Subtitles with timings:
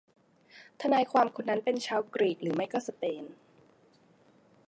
[0.81, 3.23] ทนายความคนนั้นเป็นชาวกรีกหรือไม่ก็สเปน